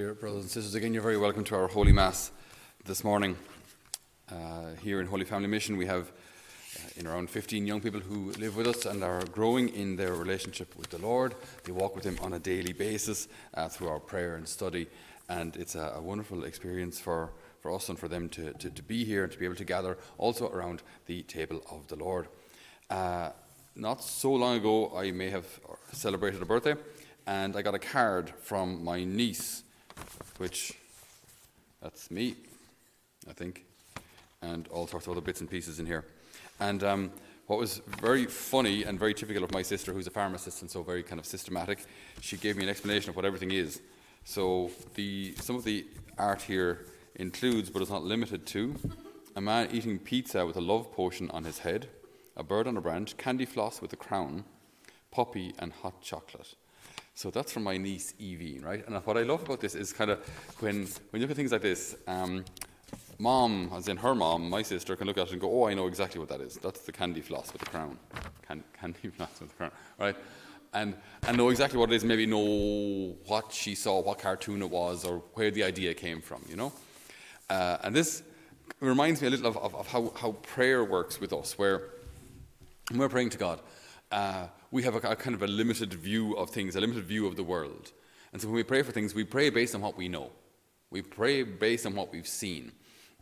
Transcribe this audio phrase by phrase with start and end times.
[0.00, 2.32] Dear brothers and sisters, again, you're very welcome to our Holy Mass
[2.86, 3.36] this morning.
[4.32, 8.32] Uh, here in Holy Family Mission, we have uh, in around 15 young people who
[8.38, 11.34] live with us and are growing in their relationship with the Lord.
[11.64, 14.86] They walk with Him on a daily basis uh, through our prayer and study,
[15.28, 18.82] and it's a, a, wonderful experience for, for us and for them to, to, to,
[18.82, 22.26] be here and to be able to gather also around the table of the Lord.
[22.88, 23.32] Uh,
[23.76, 25.46] not so long ago, I may have
[25.92, 26.76] celebrated a birthday,
[27.26, 29.64] and I got a card from my niece
[30.38, 30.74] which
[31.82, 32.36] that's me,
[33.28, 33.64] I think,
[34.42, 36.04] and all sorts of other bits and pieces in here.
[36.60, 37.10] And um,
[37.46, 40.82] what was very funny and very typical of my sister, who's a pharmacist and so
[40.82, 41.84] very kind of systematic,
[42.20, 43.80] she gave me an explanation of what everything is.
[44.24, 45.86] So the, some of the
[46.18, 48.76] art here includes, but is not limited to,
[49.36, 51.88] a man eating pizza with a love potion on his head,
[52.36, 54.44] a bird on a branch, candy floss with a crown,
[55.10, 56.54] puppy, and hot chocolate.
[57.14, 58.86] So that's from my niece Evie, right?
[58.86, 60.18] And what I love about this is kind of
[60.60, 62.44] when when you look at things like this, um,
[63.18, 65.74] mom, as in her mom, my sister, can look at it and go, "Oh, I
[65.74, 66.56] know exactly what that is.
[66.56, 67.98] That's the candy floss with the crown,
[68.46, 70.16] Can, candy floss with the crown, right?"
[70.72, 70.94] And
[71.26, 72.04] and know exactly what it is.
[72.04, 76.42] Maybe know what she saw, what cartoon it was, or where the idea came from.
[76.48, 76.72] You know,
[77.50, 78.22] uh, and this
[78.80, 81.90] reminds me a little of, of, of how, how prayer works with us, where
[82.94, 83.60] we're praying to God
[84.10, 87.26] uh, we have a, a, kind of a limited view of things, a limited view
[87.26, 87.92] of the world.
[88.32, 90.30] And so when we pray for things, we pray based on what we know.
[90.90, 92.72] We pray based on what we've seen.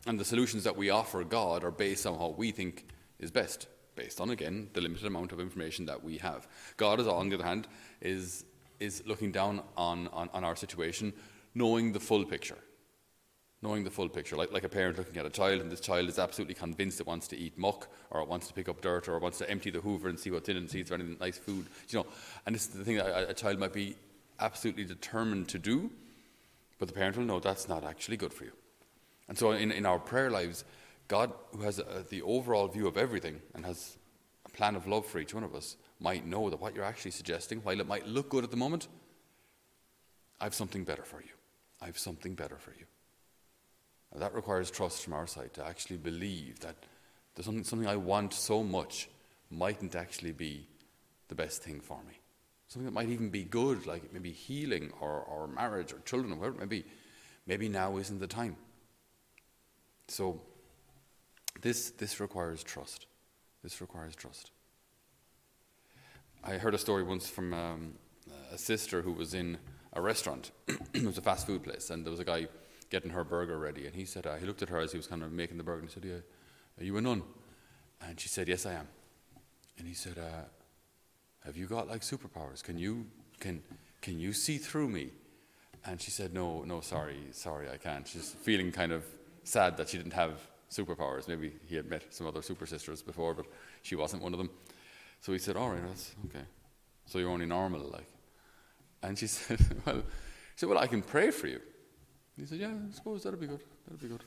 [0.06, 3.66] And the solutions that we offer God are based on what we think is best,
[3.94, 6.46] based on, again, the limited amount of information that we have.
[6.76, 7.68] God, is, on the other hand,
[8.00, 8.44] is,
[8.80, 11.12] is looking down on, on, on our situation,
[11.54, 12.58] knowing the full picture
[13.60, 16.08] knowing the full picture, like, like a parent looking at a child, and this child
[16.08, 19.08] is absolutely convinced it wants to eat muck, or it wants to pick up dirt,
[19.08, 20.88] or it wants to empty the hoover and see what's in it and see if
[20.88, 21.66] there's any nice food.
[21.88, 22.06] You know,
[22.46, 23.96] and this is the thing that a, a child might be
[24.38, 25.90] absolutely determined to do,
[26.78, 28.52] but the parent will know that's not actually good for you.
[29.28, 30.64] And so in, in our prayer lives,
[31.08, 33.98] God, who has a, the overall view of everything and has
[34.46, 37.10] a plan of love for each one of us, might know that what you're actually
[37.10, 38.86] suggesting, while it might look good at the moment,
[40.40, 41.30] I have something better for you.
[41.82, 42.86] I have something better for you.
[44.12, 46.76] Now, that requires trust from our side to actually believe that
[47.34, 49.08] there's something, something I want so much
[49.50, 50.66] mightn't actually be
[51.28, 52.14] the best thing for me.
[52.68, 56.36] Something that might even be good, like maybe healing or, or marriage or children or
[56.36, 56.84] whatever it may be.
[57.46, 58.56] Maybe now isn't the time.
[60.08, 60.40] So,
[61.60, 63.06] this, this requires trust.
[63.62, 64.50] This requires trust.
[66.44, 67.94] I heard a story once from um,
[68.52, 69.58] a sister who was in
[69.92, 70.50] a restaurant.
[70.94, 72.46] it was a fast food place, and there was a guy
[72.90, 73.86] getting her burger ready.
[73.86, 75.62] And he said, uh, he looked at her as he was kind of making the
[75.62, 77.22] burger and he said, yeah, Are you a nun?
[78.06, 78.88] And she said, Yes, I am.
[79.78, 80.44] And he said, uh,
[81.44, 82.62] Have you got like superpowers?
[82.62, 83.06] Can you,
[83.40, 83.62] can,
[84.00, 85.10] can you see through me?
[85.84, 88.06] And she said, No, no, sorry, sorry, I can't.
[88.06, 89.04] She's feeling kind of
[89.44, 90.40] sad that she didn't have
[90.70, 91.28] superpowers.
[91.28, 93.46] Maybe he had met some other super sisters before, but
[93.82, 94.50] she wasn't one of them.
[95.20, 96.44] So he said, All right, that's okay.
[97.06, 98.08] So you're only normal, like.
[99.02, 100.02] And she said, Well,
[100.54, 101.60] she said, Well, I can pray for you.
[102.38, 103.62] He said, Yeah, I suppose that'll be good.
[103.86, 104.24] That'll be good.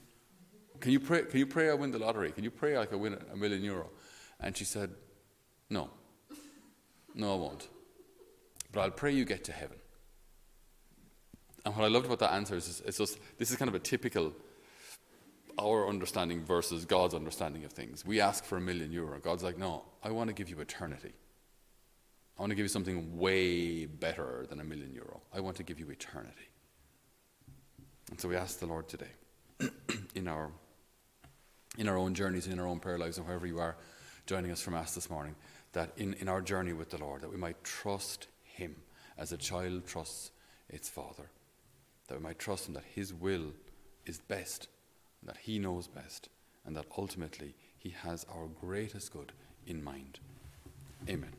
[0.80, 1.24] Can you pray?
[1.24, 2.32] Can you pray I win the lottery?
[2.32, 3.90] Can you pray I can win a million euro?
[4.40, 4.92] And she said,
[5.70, 5.90] No.
[7.14, 7.68] No, I won't.
[8.72, 9.78] But I'll pray you get to heaven.
[11.66, 13.80] And what I loved about that answer is, it's just, this is kind of a
[13.80, 14.34] typical
[15.60, 18.06] our understanding versus God's understanding of things.
[18.06, 19.20] We ask for a million euro.
[19.20, 21.14] God's like, no, I want to give you eternity.
[22.38, 25.22] I want to give you something way better than a million euro.
[25.34, 26.50] I want to give you eternity.
[28.12, 29.12] And so we ask the Lord today,
[30.16, 30.52] in our
[31.78, 33.78] in our own journeys, in our own prayer lives, and wherever you are
[34.26, 35.36] joining us from us this morning,
[35.72, 38.76] that in, in our journey with the Lord, that we might trust Him
[39.18, 40.32] as a child trusts
[40.70, 41.30] its father.
[42.08, 43.54] That we might trust Him that His will
[44.06, 44.68] is best,
[45.24, 46.28] that He knows best,
[46.66, 49.32] and that ultimately He has our greatest good
[49.66, 50.20] in mind.
[51.08, 51.32] Amen.